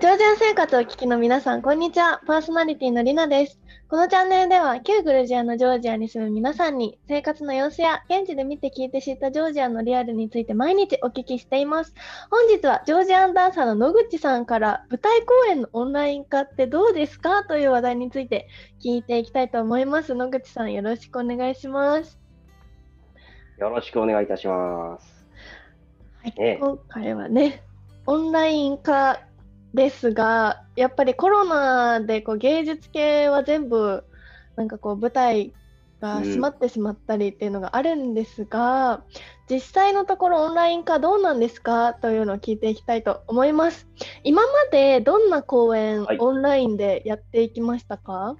[0.00, 2.20] ジョージア生活をお聞きの皆さん、こんにちは。
[2.24, 3.58] パーソナリティのりなです。
[3.88, 11.94] このチャンネルでは、旧グルジアのジョージアに住む皆さんに、生活の様子や、現地で見て聞いて知ったジョージアのリアルについて毎日お聞きしています。
[12.30, 18.46] 本日は、ジョージアンダンサーの野口さんから、舞台公演のオンライン化ってどうですかという話題について
[18.80, 20.14] 聞いていきたいと思います。
[20.14, 22.16] 野口さん、よろしくお願いします。
[23.58, 25.26] よろしくお願いいたします。
[26.22, 27.64] はい、今回はね、
[28.06, 29.18] オンライン化
[29.74, 34.04] ですが、やっぱりコロナでこう芸術系は全部
[34.56, 35.52] なんかこう舞台
[36.00, 39.02] が閉まってしまったりっていうのがあるんですが、うん、
[39.50, 41.94] 実際のところオンライン化どうなんですか？
[41.94, 43.88] というのを聞いていきたいと思います。
[44.24, 48.36] 今までどんな公演、はい、オンラインでやっていきましたか？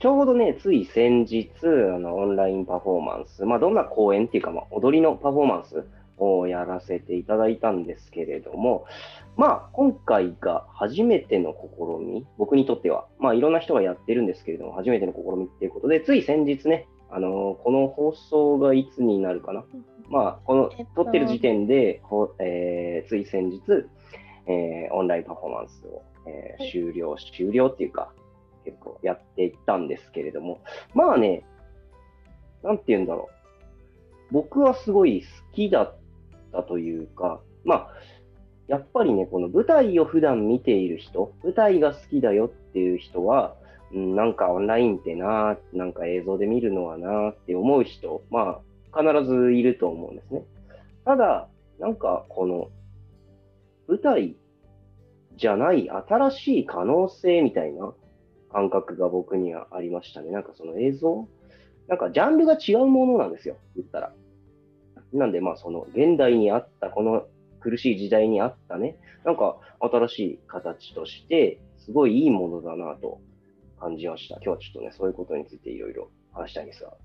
[0.00, 1.66] ちょうどね、つい先日、あ
[1.98, 5.84] のオンラインパフォーマンス、まあ、どんな公演っていうか、まあ、踊りのパフォーマンス
[6.18, 8.86] をやらせていただいたんですけれども、
[9.36, 19.64] まあ、今回が初めての試み、僕にとっては、まあ、いろんな人がやってるんですけれども、初めての試みっていうことで、つい先日ね、あのー、この放送がいつになるかな、
[20.10, 22.02] まあ、この、撮ってる時点で、
[22.40, 23.62] えー、つい先日、
[24.46, 28.12] えー、オンラインパフォーマンスを、えー、終了、終了っていうか、
[28.64, 30.60] 結構やっていったんですけれども、
[30.94, 31.44] まあね、
[32.62, 33.38] なんて言うんだろう。
[34.30, 35.96] 僕はすごい好きだっ
[36.58, 37.88] たというか、まあ、
[38.66, 43.54] やっぱりね、この舞台を普段見ている人、舞台が好きだよっていう人は、
[43.92, 48.60] うん、なんかオンラインってな、なんか映像で見るのはなって思う人、ま
[48.92, 50.44] あ、必ずいると思うんですね。
[51.04, 51.48] ただ、
[51.78, 52.70] なんかこの
[53.86, 54.36] 舞台
[55.36, 57.94] じゃない新しい可能性みたいな
[58.52, 60.30] 感覚が僕にはありましたね。
[60.30, 61.28] なんかその映像？
[61.86, 64.12] なんかジャンルが違うものなんですよ、言ったら。
[65.12, 67.26] なんで、まあ、その、現代にあった、この
[67.60, 73.20] 苦しい時代にあったね、なんか新しい形として、すごいいいものだなと
[73.80, 74.36] 感じました。
[74.36, 76.96] 今日はちょっとね、そういうことについていろいろ話したいんですが、よ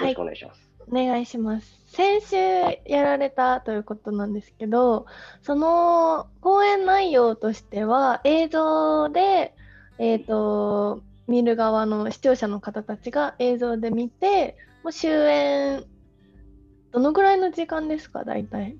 [0.00, 0.70] ろしくお願いします。
[0.90, 1.80] はい、お願いします。
[1.86, 2.36] 先週
[2.84, 5.06] やられたということなんですけど、
[5.42, 9.54] その講演内容としては、映像で、
[9.98, 15.84] えっ、ー、と、見る側の視聴者の方たちが映像で見て、もう終演
[16.92, 18.76] どのぐらいの時間ですか、大体。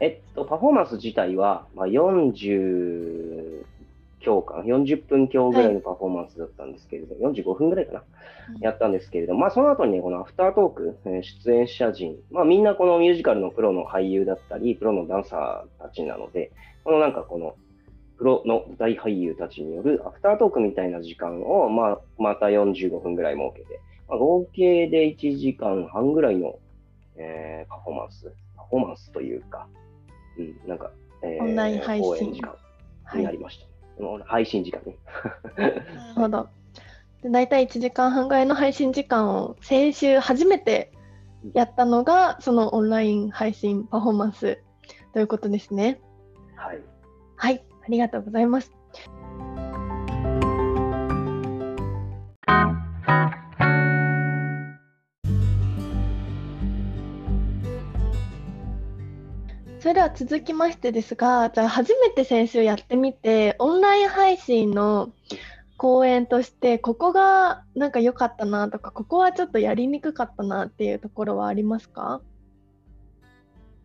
[0.00, 3.64] えっと、パフォーマンス自体は、まあ、40
[4.24, 8.02] 強間、40分強ぐらいのパフォーマンスだったんですけれど、はい、45分ぐらいかな、
[8.60, 16.50] やったんですけれど、まあ、その後にね、このアフタートーク、え出演者陣、まあ、みんなこのミュージカルのプロの俳優だったり、プロのダンサーたちなので、
[16.82, 17.54] このなんかこの、
[18.16, 26.58] プロの大俳優たちによるアフタートークみたいな時間を、まあ、また45分ぐらい設けて、まあ、合計で1時間半ぐらいの、
[27.16, 29.68] えー、パフォーマンス、パフォーマンスというか、
[30.38, 30.90] うん、なんか、
[31.22, 32.56] えー、オンライン配信時間
[33.14, 34.04] になりました。
[34.04, 34.96] はい、配信時間ね。
[35.56, 35.82] なる
[36.14, 36.48] ほど。
[37.22, 40.92] で大体1時間半ぐらいの配信時間を先週初めて
[41.54, 44.58] やったのが、そのオンライン配信パフォーマンス
[45.12, 46.00] ということですね。
[46.56, 46.80] はい。
[47.36, 48.72] はい、ありがとうございます。
[59.84, 65.12] それでは続きましてですが、じゃあ初めて先週やってみて、オンライン配信の
[65.76, 72.22] 講演として、ここがなんか良かったなとか、ここはちょっとやりにくかったなっていうところはありますか？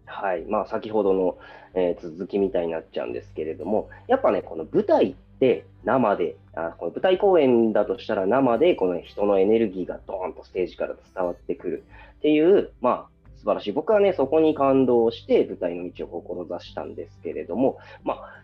[0.05, 1.37] はい、まあ、先ほどの、
[1.73, 11.83] えー、続きみたいになっちゃうんですけれども、やっぱね、この舞台って生で、あこの舞台公演だとしたら生で、この人のエネルギーがドーンとステージから伝わってくる
[12.19, 13.72] っていう、まあ、素晴らしい。
[13.72, 18.44] 僕はね、そこに感動して舞台の道を志したんですけれども、まあ、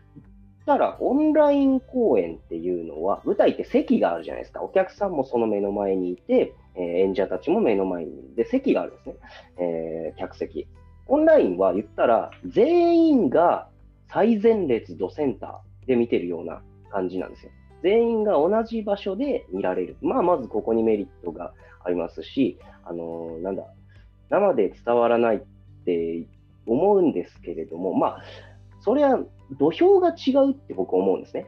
[0.66, 4.64] たら、オンライン公演っていうのは、舞台って席があるじゃないですか。
[4.64, 9.16] お客さんもその目の前にいて、えー、演者たちも目の前にいで、席があるんですね。
[9.58, 10.68] えー、客席。
[11.08, 13.70] オンラインは言ったら、全員が
[14.08, 17.52] 最前列ドセンターで見てるような感じなんですよ。
[17.84, 19.98] 全員が同じ場所で見られる。
[20.02, 21.54] まあ、まずここにメリットが
[21.84, 23.66] ありますし、あのー、なんだ、
[24.30, 25.40] 生で伝わらないっ
[25.86, 26.28] て
[26.66, 28.24] 思うんですけれども、まあ、
[28.82, 29.20] それは
[29.60, 31.48] 土俵が違うって僕思うんですね。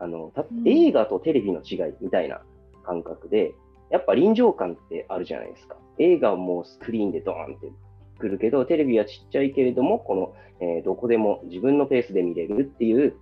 [0.00, 0.32] あの
[0.64, 2.40] 映画とテレビの違いみたいな
[2.84, 3.52] 感覚で、
[3.90, 5.76] やっぱ臨場感ってあるじゃないですか。
[5.98, 7.72] 映画もスクリーンでドーンって
[8.18, 13.16] くるけど、テレビはちっちゃいけれども、この、えー、どこでも自分のペースで見れるっていう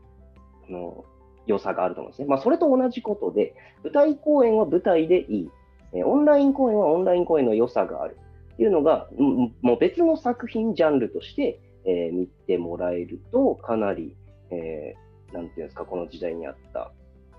[0.69, 1.05] あの
[1.47, 2.29] 良さがあると思うんですね。
[2.29, 3.55] まあ、それと同じことで、
[3.85, 5.51] 舞台公演は舞台でいい、
[5.95, 8.19] えー、オンライン公演はオンライン公演の良さがある。
[8.57, 9.09] っていうのが、
[9.61, 14.17] もう別の作品ジャンルとして、えー、見てもらえると、かなり、
[14.51, 16.91] えー、なんていうんですか、この時代にあった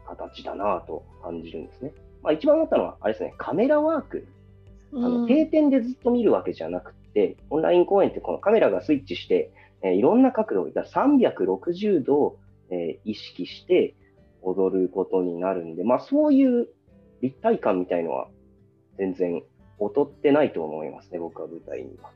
[0.05, 1.91] 形だなと感じるんですね。
[2.21, 4.27] まあ、一番思ったのは、あれですね、カメラワーク。
[4.93, 12.37] あの定点でずっと見るわけじゃなくて、オンライン公演ってこのカメラがスイッチして、えー、いろんな角度、360度を、
[12.69, 13.95] えー、意識して
[14.43, 16.67] 踊ることになるんで、まあ、そういう
[17.21, 18.27] 立体感みたいのは
[18.97, 19.43] 全然
[19.79, 22.11] 劣ってないと思いますね、僕は舞台には。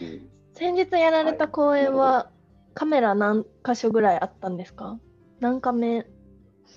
[0.00, 2.34] うん、先日やられた公演は、はい、
[2.74, 4.98] カメラ何箇所ぐらいあったんですか？
[5.40, 6.06] 何カメ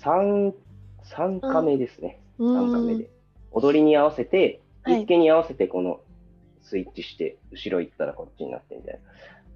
[0.02, 0.52] ?3、
[1.04, 2.20] 3カメですね。
[2.38, 3.10] 3カメで。
[3.50, 6.00] 踊りに合わせて、一見に合わせてこの
[6.62, 9.00] スイッチして、後ろ行ったらこっちになってみたいな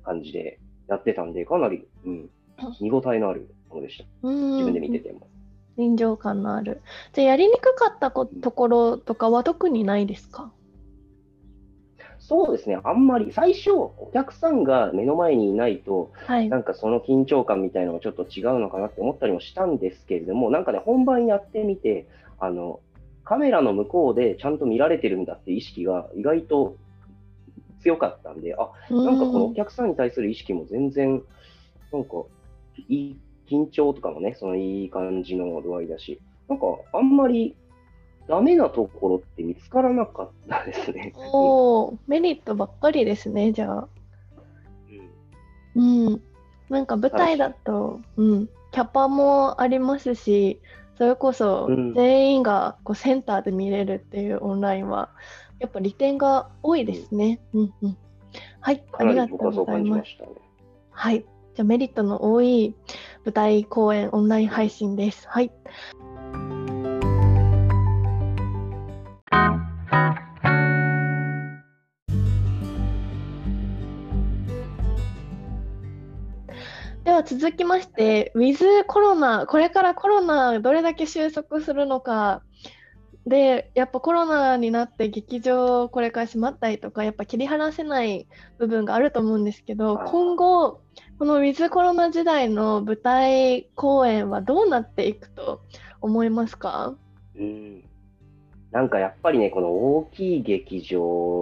[0.04, 0.58] 感じで
[0.88, 2.30] やってたんで、かなり、うん、
[2.80, 4.28] 見応えのあるものでした。
[4.28, 5.28] 自分で見てても。
[5.78, 6.82] 臨場感のある。
[7.12, 10.52] じゃやりにくかったところとかは特にないですか？
[12.18, 22.06] そうですね、あんまり最初、お客さんが目の前にいないと、はい、なんかその緊張感みたいなのがちょっと違うのかなって思ったりもしたんですけれども、なんかね、本番やってみて、
[22.38, 22.80] あの
[23.24, 26.76] カメラの向こうでちゃんと見られてるんだって意識が意外と
[27.82, 31.22] 強かったんで、あなんかこのお客さんに対する意識も全然、
[31.92, 32.10] なんか
[32.88, 33.16] いい
[33.50, 37.56] 緊張とかもね、そのいい感じの度合いだし、なんかあんまり
[38.28, 41.12] ダメなところって見つからなかったですね。
[41.16, 43.88] おお、メリットばっかりですね、じゃあ。
[45.74, 46.06] うん。
[46.06, 46.22] うん。
[46.68, 50.60] なんか舞台だと、うん、キャパもありますし、
[50.96, 55.10] それこそ全員がこうセンターで見れるっていうオンラインは、
[55.58, 57.40] やっぱ利点が多いですね。
[57.52, 57.96] うん、うん、うん。
[58.60, 60.16] はい、ありがとうございます。
[60.20, 60.28] ね、
[60.90, 61.24] はい。
[61.54, 62.74] じゃメリットの多い
[63.24, 65.28] 舞台公演オンライン配信です。
[65.28, 65.50] はい。
[77.04, 82.42] では続きまして、ウィズコロナ、これからコロナどれだけ収束するのか、
[83.26, 88.26] で、やっぱコロナになって劇場これから閉まったりとか、やっぱ切り離せない
[88.58, 90.80] 部分があると思うんですけど、今後、
[91.22, 95.60] このウィズコロナ時代の舞台公演はどうなっていくと
[96.00, 96.96] 思いますか？
[97.36, 97.84] うん
[98.72, 101.00] なんかやっぱりね、この大きい劇場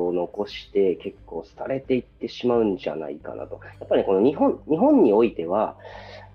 [0.09, 3.59] を残して結構廃れていってしまうんじゃないかなと。
[3.65, 5.79] やっぱり、ね、この日本日本においては、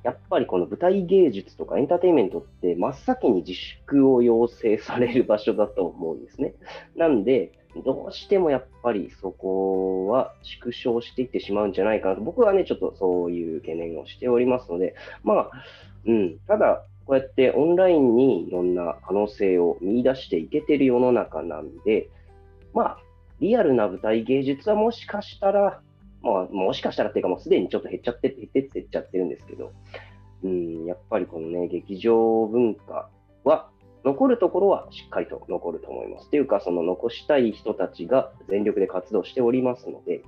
[0.05, 6.53] やっぱりこの舞台芸術とかエンターテインメントって真っ先に自粛を要請される場所だと思うんですね。
[6.95, 7.51] なんで、
[7.83, 14.93] どうしてもやっぱりそこは縮小していってしまうんじゃないかなと、僕はね、ちょっとそういう懸念をしておりますので、
[15.23, 15.51] まあ、
[16.05, 22.09] うん、ただ、こうやってオンラインにいろんな可能性を見出していけてる世の中なんで、
[22.75, 22.97] まあ、
[23.39, 25.81] リアルな舞台芸術はもしかしたら
[26.25, 29.73] まあ、もしかしたらっていうか、もうすでにちょっと減っちゃって、減ってってっちゃってるんですけど、
[30.43, 33.09] うん、やっぱりこのね、劇場文化
[33.43, 33.69] は、
[34.03, 36.27] 残るところはしっかりと残ると思います。
[36.27, 40.23] っていうか、その残したい人たちが全力で活動しておりますので、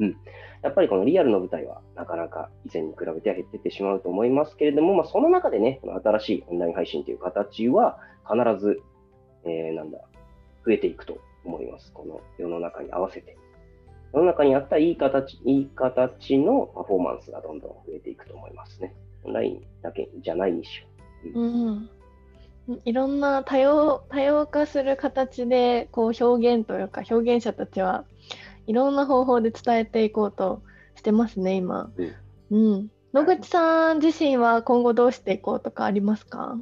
[0.00, 0.16] うん、
[0.62, 7.98] やっぱりこのリアルの舞台はなかなか以前に比べては減ってってしまうと思いますけれども、まあ、その中でね、この新しいオンライン配信という形は
[8.28, 8.80] 必ず、
[9.44, 9.98] えー、なんだ、
[10.64, 11.92] 増えていくと思います。
[11.92, 13.36] この世の中に合わせて。
[14.12, 18.94] 世の中にあったいい形、いい形のパフォーマンスがどんどん増えていくと思いますね。
[19.24, 20.70] オンラインだけじゃないにし
[21.34, 21.42] ろ。
[21.42, 21.46] う。
[21.46, 21.90] ん、うん。
[22.84, 28.04] いろんな多様多様化する形でこう表現というか表現者たちは
[28.66, 30.62] いろんな方法で伝えていこうと
[30.94, 31.90] してますね今、
[32.50, 36.58] うん、うん、野口さん自身は今後どうしていこうとかありますか？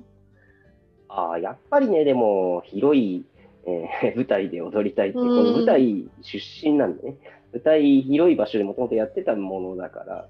[1.10, 3.26] あやっぱりねでも広い、
[3.66, 7.16] えー、舞台で踊りたいっていう、この舞台出身なんでね
[7.52, 10.28] 舞台広い場所でもともとやってたものだから、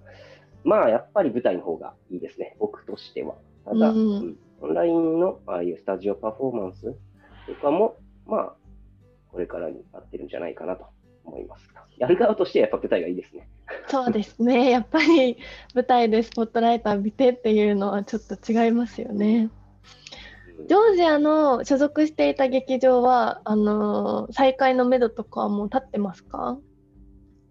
[0.64, 3.34] まあやっぱり舞台の方がいいですね、僕としては。
[3.64, 6.94] ただ、うん、オンラインのああいうスタジオパフォーマンス
[7.46, 7.96] とかも、
[8.26, 8.52] まあ、
[9.30, 10.87] これからに合ってるんじゃないかなと
[11.25, 11.68] 思います。
[11.98, 13.48] やる側としてはやっぱ舞台がいいですね。
[13.88, 15.37] そうですね、 やっぱり
[15.75, 19.50] 舞台でスポットライト浴びてっていうのはちょっと違いますよね。
[20.66, 26.58] ジョージアの所属していた劇場は、あの再開のめどとかはもう立ってますか？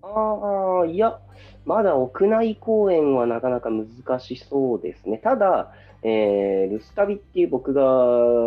[0.01, 1.19] ああ、いや、
[1.65, 3.87] まだ屋内公演はなかなか難
[4.19, 5.17] しそうですね。
[5.17, 5.73] ただ、
[6.03, 7.83] えー、ルスタビっていう僕が、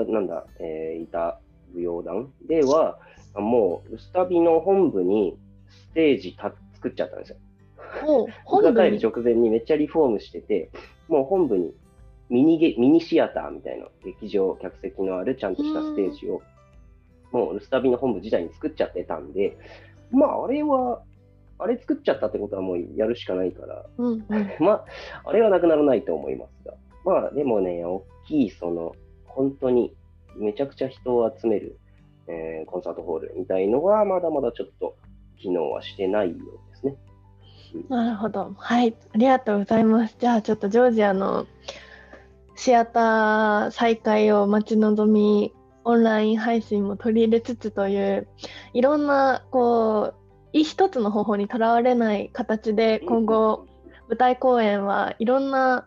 [0.08, 1.38] なんだ、えー、いた
[1.74, 2.98] 舞踊団では、
[3.34, 5.36] もう、ルスタビの本部に
[5.68, 7.36] ステージた作っちゃったんですよ。
[8.46, 10.70] 僕が帰る直前にめっちゃリフォームしてて、
[11.08, 11.74] もう本部に
[12.28, 16.40] ミニゲミニシアターみたいな劇場、客席のあるちゃんとしたステージを、
[17.32, 19.56] もうルスタビの本部自体に作っちゃってたんで、
[20.10, 21.02] まあ、あれは
[21.60, 24.24] あれ作っちゃったってことはもうやるしかないから、うんうん、
[24.60, 24.84] まあ、
[25.24, 26.74] あれはなくならないと思いますが、
[27.04, 28.94] まあでもね、大きい、その、
[29.26, 29.94] 本当に
[30.36, 31.78] めちゃくちゃ人を集める、
[32.26, 34.96] えー、コンサートホールみたいのは、まだまだちょっと
[35.38, 36.96] 機能はしてないようですね。
[37.88, 38.54] なるほど。
[38.56, 40.16] はい、ありがとうございます。
[40.18, 41.46] じゃあ、ちょっとジョージアの
[42.56, 45.52] シアター再開を待ち望み、
[45.84, 48.28] オンライン配信も取り入れつつという、
[48.74, 50.19] いろんな、こう、
[50.52, 53.66] 一つの方法にとらわれない形で、今後、
[54.08, 55.86] 舞台公演はいろんな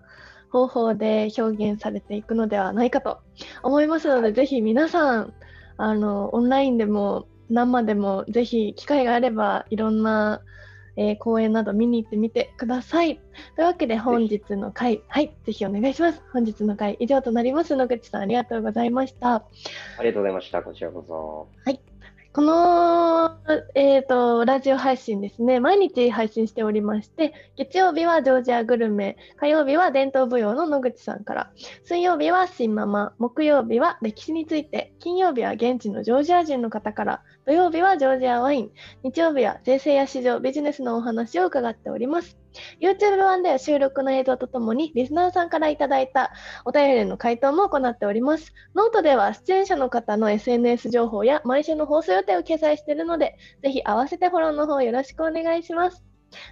[0.52, 3.20] 方法で表現されていくのではないかと
[3.64, 5.34] 思いますので、ぜひ皆さん、
[5.78, 10.42] あの、オンラインでも生でも、ぜひ機会があれば、いろんな
[10.96, 13.20] えー、公演など見に行ってみてください。
[13.56, 16.22] というわけで本日の回、はい、ぜひお願いします。
[16.32, 17.76] 本日の回以上となります。
[17.76, 19.36] 野口さん、ありがとうございました。
[19.36, 19.44] あ
[20.02, 20.62] りがとうございました。
[20.62, 21.48] こちらこそ。
[21.66, 21.80] はい。
[22.32, 23.38] この、
[23.76, 31.52] えーと、ラジオ配信ですね、毎日配信しておりまして、月曜日はジョージアグルメ、火曜日は伝統舞踊の野口さんから、
[31.84, 42.38] 水曜日は新ママ、木曜日は歴史について、金曜日は現地のジョージア人の方から、土曜日はジョージアワイン、日曜日は税制や市場、ビジネスのお話を伺っております。
[42.80, 46.32] YouTube 版では収録の映像とともにリスナーさんからいただいた
[46.66, 48.54] お便りの回答も行っております。
[48.76, 56.04] ノートでは出演者の方の SNS 情報や毎週の放送予定を掲載しているので、ぜひ合わせてフォローの方よろしくお願いします。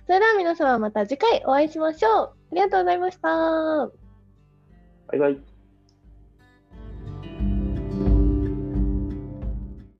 [0.05, 2.35] それでは皆様また次回お会いしましょう。
[2.51, 3.27] ありがとうございました。
[5.07, 5.50] バイバイ。